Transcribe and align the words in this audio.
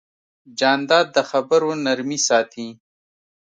جانداد 0.59 1.07
د 1.15 1.17
خبرو 1.29 1.69
نرمي 1.85 2.19
ساتي. 2.27 2.67